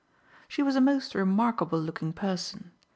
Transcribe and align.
She 0.47 0.63
was 0.63 0.75
a 0.75 0.81
most 0.81 1.13
remarkable 1.13 1.79
looking 1.79 2.11
person. 2.11 2.71